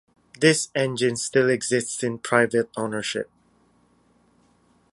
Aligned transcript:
This 0.39 0.69
engine 0.73 1.15
still 1.15 1.47
exists 1.47 2.01
in 2.03 2.17
private 2.17 2.71
ownership. 2.75 3.29